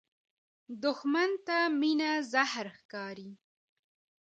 دښمن 0.83 1.29
ته 1.47 1.57
مینه 1.79 2.11
زهر 2.31 2.65
ښکاري 2.77 3.31